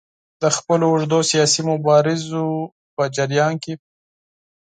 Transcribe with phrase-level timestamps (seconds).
[0.41, 2.45] د خپلو اوږدو سیاسي مبارزو
[2.95, 3.73] په جریان کې.